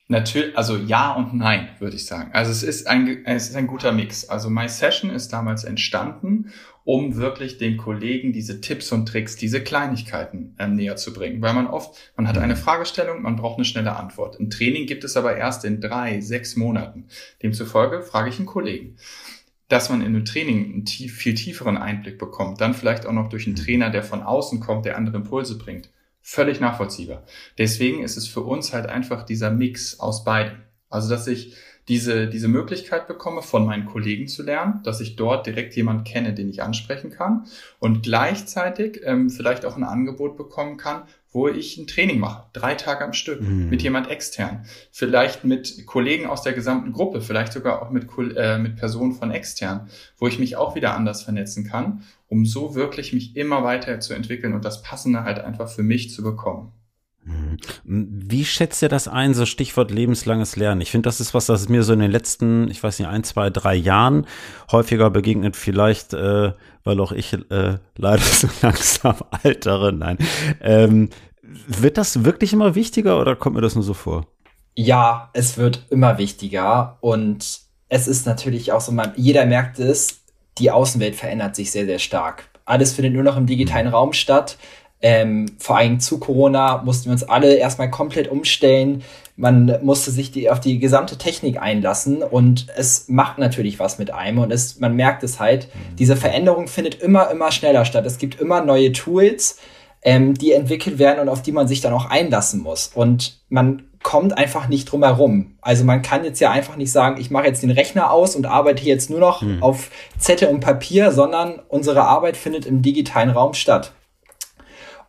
Natürlich, 0.09 0.57
also 0.57 0.77
ja 0.77 1.15
und 1.15 1.35
nein, 1.35 1.69
würde 1.81 1.97
ich 1.97 2.07
sagen. 2.07 2.31
Also 2.33 2.53
es 2.53 2.63
ist 2.63 2.87
ein, 2.87 3.27
es 3.27 3.49
ist 3.49 3.57
ein 3.57 3.67
guter 3.67 3.91
Mix. 3.91 4.29
Also 4.29 4.49
My 4.49 4.69
Session 4.69 5.11
ist 5.11 5.33
damals 5.33 5.65
entstanden, 5.65 6.53
um 6.85 7.17
wirklich 7.17 7.59
den 7.59 7.77
Kollegen 7.77 8.33
diese 8.33 8.61
Tipps 8.61 8.93
und 8.93 9.07
Tricks, 9.07 9.35
diese 9.35 9.61
Kleinigkeiten 9.65 10.55
ähm, 10.61 10.77
näher 10.77 10.95
zu 10.95 11.13
bringen. 11.13 11.43
Weil 11.43 11.55
man 11.55 11.67
oft, 11.67 12.13
man 12.17 12.29
hat 12.29 12.39
eine 12.39 12.55
mhm. 12.55 12.59
Fragestellung, 12.59 13.23
man 13.23 13.35
braucht 13.35 13.57
eine 13.57 13.65
schnelle 13.65 13.97
Antwort. 13.97 14.39
Ein 14.39 14.49
Training 14.49 14.87
gibt 14.87 15.03
es 15.03 15.17
aber 15.17 15.37
erst 15.37 15.65
in 15.65 15.81
drei, 15.81 16.21
sechs 16.21 16.55
Monaten. 16.55 17.09
Demzufolge 17.43 18.03
frage 18.03 18.29
ich 18.29 18.37
einen 18.37 18.47
Kollegen 18.47 18.97
dass 19.69 19.91
man 19.91 20.01
in 20.01 20.09
einem 20.09 20.25
Training 20.25 20.73
einen 20.73 20.85
tief, 20.85 21.17
viel 21.17 21.35
tieferen 21.35 21.77
Einblick 21.77 22.19
bekommt, 22.19 22.61
dann 22.61 22.75
vielleicht 22.75 23.07
auch 23.07 23.13
noch 23.13 23.29
durch 23.29 23.47
einen 23.47 23.57
mhm. 23.57 23.61
Trainer, 23.61 23.91
der 23.91 24.03
von 24.03 24.23
außen 24.23 24.61
kommt, 24.61 24.85
der 24.85 24.97
andere 24.97 25.17
Impulse 25.17 25.59
bringt. 25.59 25.91
Völlig 26.23 26.61
nachvollziehbar. 26.61 27.25
Deswegen 27.59 28.03
ist 28.03 28.17
es 28.17 28.27
für 28.27 28.43
uns 28.43 28.73
halt 28.73 28.87
einfach 28.87 29.25
dieser 29.25 29.51
Mix 29.51 30.01
aus 30.01 30.25
beiden. 30.25 30.63
Also, 30.89 31.09
dass 31.09 31.27
ich 31.27 31.57
diese, 31.89 32.27
diese 32.27 32.49
Möglichkeit 32.49 33.07
bekomme, 33.07 33.43
von 33.43 33.65
meinen 33.65 33.87
Kollegen 33.87 34.27
zu 34.27 34.43
lernen, 34.43 34.81
dass 34.83 35.01
ich 35.01 35.15
dort 35.15 35.47
direkt 35.47 35.77
jemand 35.77 36.07
kenne, 36.07 36.35
den 36.35 36.49
ich 36.49 36.63
ansprechen 36.63 37.11
kann 37.11 37.47
und 37.79 38.03
gleichzeitig 38.03 39.01
ähm, 39.05 39.31
vielleicht 39.31 39.65
auch 39.65 39.77
ein 39.77 39.85
Angebot 39.85 40.37
bekommen 40.37 40.79
kann, 40.79 41.03
wo 41.31 41.49
ich 41.49 41.77
ein 41.77 41.87
Training 41.87 42.19
mache, 42.19 42.47
drei 42.55 42.75
Tage 42.75 43.05
am 43.05 43.13
Stück, 43.13 43.41
mhm. 43.41 43.69
mit 43.69 43.83
jemand 43.83 44.11
extern, 44.11 44.65
vielleicht 44.91 45.45
mit 45.45 45.87
Kollegen 45.87 46.27
aus 46.27 46.43
der 46.43 46.55
gesamten 46.55 46.93
Gruppe, 46.93 47.21
vielleicht 47.21 47.53
sogar 47.53 47.83
auch 47.83 47.91
mit, 47.91 48.09
äh, 48.37 48.59
mit 48.59 48.77
Personen 48.77 49.13
von 49.13 49.31
extern, 49.31 49.89
wo 50.19 50.27
ich 50.27 50.39
mich 50.39 50.57
auch 50.57 50.75
wieder 50.75 50.95
anders 50.95 51.23
vernetzen 51.23 51.69
kann, 51.69 52.03
um 52.29 52.47
so 52.47 52.75
wirklich 52.75 53.13
mich 53.13 53.37
immer 53.37 53.63
weiter 53.63 54.01
zu 54.01 54.15
entwickeln 54.15 54.55
und 54.55 54.65
das 54.65 54.83
Passende 54.83 55.25
halt 55.25 55.39
einfach 55.39 55.69
für 55.69 55.83
mich 55.83 56.11
zu 56.11 56.23
bekommen. 56.23 56.73
Mhm. 57.27 57.59
Wie 57.85 58.45
schätzt 58.45 58.83
ihr 58.83 58.89
das 58.89 59.09
ein, 59.09 59.35
so 59.35 59.47
Stichwort 59.47 59.91
lebenslanges 59.91 60.55
Lernen? 60.55 60.81
Ich 60.81 60.93
finde, 60.93 61.09
das 61.09 61.21
ist 61.21 61.35
was, 61.35 61.47
das 61.47 61.69
mir 61.69 61.83
so 61.83 61.93
in 61.93 61.99
den 61.99 62.11
letzten, 62.11 62.71
ich 62.71 62.83
weiß 62.83 62.99
nicht, 62.99 63.09
ein, 63.09 63.25
zwei, 63.25 63.51
drei 63.51 63.75
Jahren 63.75 64.27
häufiger 64.71 65.11
begegnet. 65.11 65.57
Vielleicht, 65.57 66.15
äh, 66.15 66.53
weil 66.85 67.01
auch 67.01 67.13
ich 67.13 67.33
äh, 67.33 67.79
leider 67.97 68.23
so 68.23 68.49
langsam 68.63 69.17
altere. 69.43 69.93
Nein. 69.93 70.19
Ähm, 70.61 71.11
wird 71.67 71.99
das 71.99 72.25
wirklich 72.25 72.53
immer 72.53 72.75
wichtiger 72.75 73.21
oder 73.21 73.35
kommt 73.35 73.57
mir 73.57 73.63
das 73.63 73.75
nur 73.75 73.85
so 73.85 73.95
vor? 73.95 74.27
Ja, 74.77 75.31
es 75.33 75.59
wird 75.59 75.87
immer 75.91 76.19
wichtiger 76.19 76.99
und 77.01 77.61
es 77.89 78.09
ist 78.09 78.27
natürlich 78.27 78.73
auch 78.73 78.81
so, 78.81 78.93
man, 78.93 79.13
jeder 79.17 79.47
merkt 79.47 79.79
es, 79.79 80.21
die 80.59 80.71
Außenwelt 80.71 81.17
verändert 81.17 81.57
sich 81.57 81.71
sehr, 81.71 81.87
sehr 81.87 81.99
stark. 81.99 82.49
Alles 82.65 82.93
findet 82.93 83.15
nur 83.15 83.23
noch 83.23 83.37
im 83.37 83.47
digitalen 83.47 83.87
Raum 83.87 84.13
statt. 84.13 84.59
Ähm, 85.03 85.47
vor 85.59 85.77
allem 85.77 86.01
zu 86.01 86.19
Corona 86.19 86.83
mussten 86.83 87.07
wir 87.07 87.13
uns 87.13 87.23
alle 87.23 87.55
erstmal 87.55 87.91
komplett 87.91 88.29
umstellen. 88.29 89.03
Man 89.37 89.79
musste 89.83 90.11
sich 90.11 90.33
die, 90.33 90.49
auf 90.51 90.61
die 90.61 90.79
gesamte 90.79 91.19
Technik 91.19 91.61
einlassen 91.61 92.23
und 92.23 92.67
es 92.77 93.09
macht 93.09 93.39
natürlich 93.39 93.79
was 93.79 93.99
mit 93.99 94.13
einem 94.13 94.39
und 94.39 94.51
es, 94.51 94.81
man 94.81 94.97
merkt 94.97 95.23
es 95.23 95.39
halt. 95.39 95.67
Mhm. 95.67 95.97
Diese 95.97 96.17
Veränderung 96.17 96.69
findet 96.69 96.95
immer, 97.03 97.31
immer 97.31 97.53
schneller 97.53 97.85
statt. 97.85 98.07
Es 98.07 98.17
gibt 98.17 98.41
immer 98.41 98.63
neue 98.63 98.93
Tools, 98.93 99.59
ähm, 100.03 100.33
die 100.35 100.53
entwickelt 100.53 100.99
werden 100.99 101.21
und 101.21 101.29
auf 101.29 101.43
die 101.43 101.53
man 101.53 101.69
sich 101.69 101.83
dann 101.83 101.93
auch 101.93 102.07
einlassen 102.07 102.63
muss. 102.63 102.91
Und 102.95 103.41
man 103.51 103.83
kommt 104.03 104.39
einfach 104.39 104.69
nicht 104.69 104.91
drum 104.91 105.03
herum. 105.03 105.57
Also 105.61 105.85
man 105.85 106.01
kann 106.01 106.25
jetzt 106.25 106.41
ja 106.41 106.53
einfach 106.53 106.77
nicht 106.77 106.93
sagen, 106.93 107.21
ich 107.21 107.31
mache 107.31 107.47
jetzt 107.47 107.63
den 107.63 107.73
Rechner 107.73 108.13
aus 108.13 108.37
und 108.37 108.47
arbeite 108.47 108.85
jetzt 108.85 109.11
nur 109.11 109.19
noch 109.19 109.43
mhm. 109.43 109.63
auf 109.63 109.91
Zettel 110.17 110.49
und 110.49 110.61
Papier, 110.61 111.11
sondern 111.11 111.61
unsere 111.69 112.05
Arbeit 112.05 112.37
findet 112.37 112.67
im 112.67 112.83
digitalen 112.83 113.31
Raum 113.31 113.53
statt. 113.53 113.93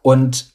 Und 0.01 0.54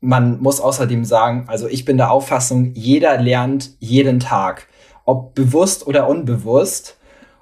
man 0.00 0.40
muss 0.40 0.60
außerdem 0.60 1.04
sagen, 1.04 1.44
also 1.48 1.66
ich 1.66 1.84
bin 1.84 1.96
der 1.96 2.10
Auffassung, 2.10 2.72
jeder 2.74 3.20
lernt 3.20 3.70
jeden 3.80 4.20
Tag, 4.20 4.68
ob 5.04 5.34
bewusst 5.34 5.86
oder 5.86 6.08
unbewusst. 6.08 6.98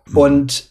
Mhm. 0.06 0.16
Und 0.16 0.70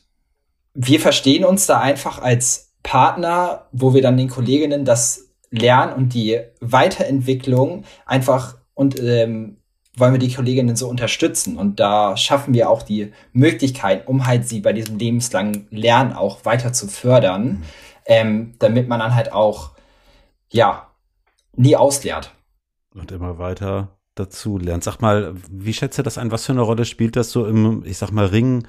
wir 0.73 0.99
verstehen 0.99 1.45
uns 1.45 1.65
da 1.65 1.79
einfach 1.79 2.21
als 2.21 2.71
Partner, 2.83 3.67
wo 3.71 3.93
wir 3.93 4.01
dann 4.01 4.17
den 4.17 4.29
Kolleginnen 4.29 4.85
das 4.85 5.27
Lernen 5.51 5.93
und 5.93 6.13
die 6.13 6.39
Weiterentwicklung 6.61 7.83
einfach 8.05 8.55
und 8.73 8.99
ähm, 8.99 9.57
wollen 9.97 10.13
wir 10.13 10.19
die 10.19 10.33
Kolleginnen 10.33 10.77
so 10.77 10.87
unterstützen. 10.87 11.57
Und 11.57 11.79
da 11.81 12.15
schaffen 12.15 12.53
wir 12.53 12.69
auch 12.69 12.81
die 12.81 13.11
Möglichkeit, 13.33 14.07
um 14.07 14.25
halt 14.25 14.47
sie 14.47 14.61
bei 14.61 14.71
diesem 14.71 14.97
lebenslangen 14.97 15.67
Lernen 15.69 16.13
auch 16.13 16.45
weiter 16.45 16.71
zu 16.71 16.87
fördern, 16.87 17.43
mhm. 17.43 17.63
ähm, 18.05 18.53
damit 18.59 18.87
man 18.87 19.01
dann 19.01 19.13
halt 19.13 19.33
auch 19.33 19.71
ja, 20.51 20.91
nie 21.55 21.75
ausleert. 21.75 22.33
Und 22.93 23.11
immer 23.11 23.37
weiter 23.37 23.97
dazu 24.15 24.57
lernt. 24.57 24.83
Sag 24.83 24.99
mal, 24.99 25.33
wie 25.49 25.73
schätzt 25.73 25.97
ihr 25.97 26.03
das 26.03 26.17
ein? 26.17 26.31
Was 26.31 26.45
für 26.45 26.51
eine 26.51 26.61
Rolle 26.61 26.85
spielt 26.85 27.15
das 27.15 27.31
so 27.31 27.45
im, 27.45 27.83
ich 27.85 27.97
sag 27.97 28.11
mal, 28.11 28.25
Ring 28.25 28.67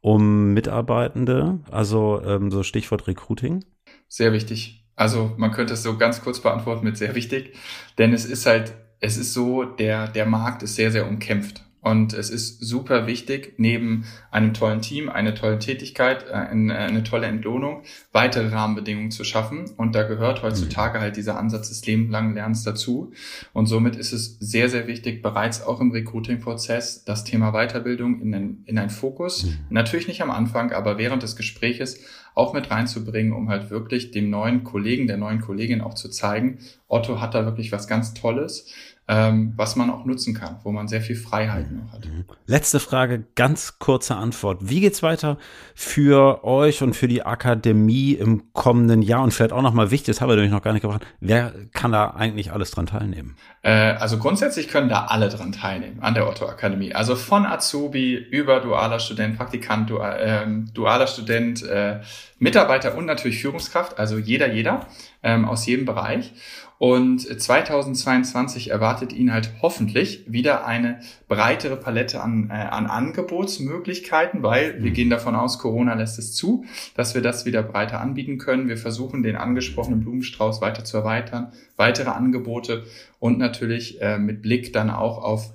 um 0.00 0.52
Mitarbeitende? 0.52 1.60
Also 1.70 2.20
ähm, 2.24 2.50
so 2.50 2.62
Stichwort 2.62 3.06
Recruiting? 3.06 3.64
Sehr 4.08 4.32
wichtig. 4.32 4.84
Also 4.96 5.32
man 5.36 5.52
könnte 5.52 5.74
es 5.74 5.82
so 5.82 5.96
ganz 5.96 6.20
kurz 6.20 6.40
beantworten 6.40 6.84
mit 6.84 6.98
sehr 6.98 7.14
wichtig, 7.14 7.56
denn 7.96 8.12
es 8.12 8.26
ist 8.26 8.44
halt, 8.44 8.74
es 8.98 9.16
ist 9.16 9.32
so, 9.32 9.64
der, 9.64 10.08
der 10.08 10.26
Markt 10.26 10.62
ist 10.62 10.74
sehr, 10.74 10.90
sehr 10.90 11.08
umkämpft. 11.08 11.64
Und 11.82 12.12
es 12.12 12.28
ist 12.28 12.60
super 12.60 13.06
wichtig, 13.06 13.54
neben 13.56 14.04
einem 14.30 14.52
tollen 14.52 14.82
Team, 14.82 15.08
eine 15.08 15.34
tolle 15.34 15.58
Tätigkeit, 15.58 16.26
äh, 16.28 16.32
eine, 16.32 16.76
eine, 16.76 17.02
tolle 17.02 17.26
Entlohnung, 17.26 17.82
weitere 18.12 18.48
Rahmenbedingungen 18.48 19.10
zu 19.10 19.24
schaffen. 19.24 19.70
Und 19.76 19.94
da 19.94 20.02
gehört 20.02 20.42
heutzutage 20.42 20.98
mhm. 20.98 21.02
halt 21.02 21.16
dieser 21.16 21.38
Ansatz 21.38 21.68
des 21.70 21.86
lebenslangen 21.86 22.34
Lernens 22.34 22.64
dazu. 22.64 23.12
Und 23.54 23.66
somit 23.66 23.96
ist 23.96 24.12
es 24.12 24.36
sehr, 24.40 24.68
sehr 24.68 24.86
wichtig, 24.86 25.22
bereits 25.22 25.62
auch 25.62 25.80
im 25.80 25.90
Recruiting-Prozess 25.90 27.04
das 27.04 27.24
Thema 27.24 27.52
Weiterbildung 27.52 28.20
in 28.20 28.34
einen, 28.34 28.64
in 28.66 28.78
einen 28.78 28.90
Fokus, 28.90 29.44
mhm. 29.44 29.58
natürlich 29.70 30.08
nicht 30.08 30.22
am 30.22 30.30
Anfang, 30.30 30.72
aber 30.72 30.98
während 30.98 31.22
des 31.22 31.36
Gespräches 31.36 32.00
auch 32.34 32.52
mit 32.52 32.70
reinzubringen, 32.70 33.32
um 33.32 33.48
halt 33.48 33.70
wirklich 33.70 34.12
dem 34.12 34.30
neuen 34.30 34.64
Kollegen, 34.64 35.06
der 35.06 35.16
neuen 35.16 35.40
Kollegin 35.40 35.80
auch 35.80 35.94
zu 35.94 36.08
zeigen, 36.08 36.58
Otto 36.88 37.20
hat 37.20 37.34
da 37.34 37.44
wirklich 37.44 37.72
was 37.72 37.88
ganz 37.88 38.14
Tolles 38.14 38.66
ähm, 39.10 39.54
was 39.56 39.74
man 39.74 39.90
auch 39.90 40.04
nutzen 40.04 40.34
kann, 40.34 40.60
wo 40.62 40.70
man 40.70 40.86
sehr 40.86 41.00
viel 41.00 41.16
Freiheiten 41.16 41.78
noch 41.78 41.92
hat. 41.92 42.06
Mhm. 42.06 42.26
Letzte 42.46 42.78
Frage, 42.78 43.24
ganz 43.34 43.80
kurze 43.80 44.14
Antwort. 44.14 44.58
Wie 44.60 44.80
geht's 44.80 45.02
weiter 45.02 45.36
für 45.74 46.44
euch 46.44 46.80
und 46.84 46.94
für 46.94 47.08
die 47.08 47.24
Akademie 47.24 48.12
im 48.12 48.52
kommenden 48.52 49.02
Jahr? 49.02 49.24
Und 49.24 49.34
vielleicht 49.34 49.52
auch 49.52 49.62
nochmal 49.62 49.90
wichtig, 49.90 50.14
das 50.14 50.20
habe 50.20 50.32
ich 50.32 50.36
nämlich 50.36 50.52
noch 50.52 50.62
gar 50.62 50.72
nicht 50.72 50.82
gefragt, 50.82 51.04
wer 51.18 51.52
kann 51.72 51.90
da 51.90 52.10
eigentlich 52.10 52.52
alles 52.52 52.70
dran 52.70 52.86
teilnehmen? 52.86 53.34
Äh, 53.62 53.94
also 53.94 54.16
grundsätzlich 54.16 54.68
können 54.68 54.88
da 54.88 55.06
alle 55.06 55.28
dran 55.28 55.50
teilnehmen 55.50 55.98
an 56.00 56.14
der 56.14 56.28
Otto 56.28 56.46
Akademie. 56.46 56.94
Also 56.94 57.16
von 57.16 57.46
Azubi 57.46 58.14
über 58.14 58.60
dualer 58.60 59.00
Student, 59.00 59.36
Praktikant, 59.36 59.90
dual, 59.90 60.20
äh, 60.20 60.72
dualer 60.72 61.08
Student, 61.08 61.64
äh, 61.64 61.98
Mitarbeiter 62.38 62.96
und 62.96 63.06
natürlich 63.06 63.40
Führungskraft, 63.40 63.98
also 63.98 64.18
jeder, 64.18 64.52
jeder 64.52 64.86
ähm, 65.24 65.46
aus 65.46 65.66
jedem 65.66 65.84
Bereich. 65.84 66.32
Und 66.80 67.20
2022 67.20 68.70
erwartet 68.70 69.12
ihn 69.12 69.34
halt 69.34 69.52
hoffentlich 69.60 70.24
wieder 70.32 70.66
eine 70.66 71.00
breitere 71.28 71.76
Palette 71.76 72.22
an, 72.22 72.48
äh, 72.48 72.54
an 72.54 72.86
Angebotsmöglichkeiten, 72.86 74.42
weil 74.42 74.82
wir 74.82 74.88
mhm. 74.88 74.94
gehen 74.94 75.10
davon 75.10 75.36
aus, 75.36 75.58
Corona 75.58 75.92
lässt 75.92 76.18
es 76.18 76.34
zu, 76.34 76.64
dass 76.94 77.14
wir 77.14 77.20
das 77.20 77.44
wieder 77.44 77.62
breiter 77.62 78.00
anbieten 78.00 78.38
können. 78.38 78.66
Wir 78.66 78.78
versuchen, 78.78 79.22
den 79.22 79.36
angesprochenen 79.36 80.00
Blumenstrauß 80.00 80.62
weiter 80.62 80.82
zu 80.82 80.96
erweitern, 80.96 81.52
weitere 81.76 82.08
Angebote 82.08 82.84
und 83.18 83.36
natürlich 83.36 84.00
äh, 84.00 84.16
mit 84.16 84.40
Blick 84.40 84.72
dann 84.72 84.88
auch 84.88 85.22
auf 85.22 85.52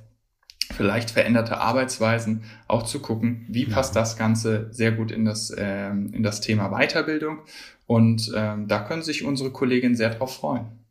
vielleicht 0.75 1.10
veränderte 1.10 1.58
Arbeitsweisen, 1.58 2.44
auch 2.67 2.84
zu 2.84 3.00
gucken, 3.00 3.48
wie 3.50 3.65
passt 3.65 3.96
das 3.96 4.15
Ganze 4.15 4.67
sehr 4.70 4.91
gut 4.91 5.10
in 5.10 5.25
das, 5.25 5.51
ähm, 5.58 6.13
in 6.13 6.22
das 6.22 6.39
Thema 6.39 6.70
Weiterbildung. 6.70 7.39
Und 7.88 8.32
ähm, 8.36 8.67
da 8.67 8.84
können 8.84 9.01
sich 9.01 9.25
unsere 9.25 9.50
Kolleginnen 9.50 9.96
sehr 9.96 10.12
drauf 10.12 10.36
freuen. 10.36 10.84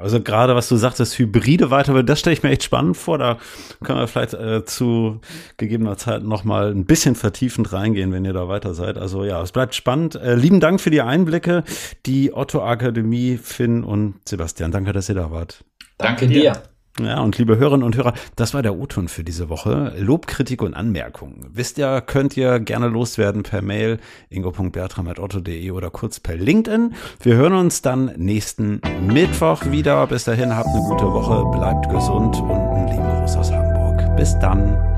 Also 0.00 0.20
gerade 0.20 0.54
was 0.54 0.68
du 0.68 0.76
sagtest, 0.76 1.18
hybride 1.18 1.68
Weiterbildung, 1.68 2.06
das 2.06 2.20
stelle 2.20 2.34
ich 2.34 2.42
mir 2.42 2.50
echt 2.50 2.62
spannend 2.62 2.96
vor. 2.96 3.16
Da 3.18 3.38
können 3.82 4.00
wir 4.00 4.06
vielleicht 4.06 4.34
äh, 4.34 4.64
zu 4.64 5.20
gegebener 5.56 5.96
Zeit 5.96 6.22
noch 6.22 6.44
mal 6.44 6.70
ein 6.70 6.84
bisschen 6.84 7.14
vertiefend 7.14 7.72
reingehen, 7.72 8.12
wenn 8.12 8.24
ihr 8.24 8.34
da 8.34 8.48
weiter 8.48 8.74
seid. 8.74 8.98
Also 8.98 9.24
ja, 9.24 9.40
es 9.42 9.50
bleibt 9.50 9.74
spannend. 9.74 10.14
Äh, 10.14 10.34
lieben 10.34 10.60
Dank 10.60 10.80
für 10.80 10.90
die 10.90 11.00
Einblicke, 11.00 11.64
die 12.04 12.34
Otto 12.34 12.62
Akademie, 12.62 13.38
Finn 13.42 13.82
und 13.82 14.16
Sebastian. 14.28 14.72
Danke, 14.72 14.92
dass 14.92 15.08
ihr 15.08 15.14
da 15.14 15.30
wart. 15.30 15.64
Danke, 15.96 16.26
Danke 16.26 16.40
dir. 16.40 16.62
Ja, 17.00 17.20
und 17.20 17.38
liebe 17.38 17.56
Hörerinnen 17.56 17.86
und 17.86 17.96
Hörer, 17.96 18.12
das 18.36 18.52
war 18.52 18.60
der 18.60 18.76
O-Ton 18.76 19.08
für 19.08 19.24
diese 19.24 19.48
Woche. 19.48 19.94
Lob, 19.96 20.26
Kritik 20.26 20.60
und 20.60 20.74
Anmerkungen. 20.74 21.48
Wisst 21.50 21.78
ihr, 21.78 22.02
könnt 22.02 22.36
ihr 22.36 22.60
gerne 22.60 22.88
loswerden 22.88 23.44
per 23.44 23.62
Mail 23.62 23.98
ingo.bertram.otto.de 24.28 25.70
oder 25.70 25.90
kurz 25.90 26.20
per 26.20 26.36
LinkedIn. 26.36 26.94
Wir 27.22 27.36
hören 27.36 27.54
uns 27.54 27.80
dann 27.80 28.12
nächsten 28.16 28.82
Mittwoch 29.06 29.64
wieder. 29.70 30.06
Bis 30.06 30.24
dahin, 30.24 30.54
habt 30.54 30.68
eine 30.68 30.80
gute 30.80 31.10
Woche, 31.10 31.58
bleibt 31.58 31.88
gesund 31.88 32.36
und 32.36 32.50
einen 32.50 32.88
lieben 32.88 33.20
Gruß 33.20 33.36
aus 33.36 33.50
Hamburg. 33.50 34.14
Bis 34.16 34.38
dann. 34.40 34.91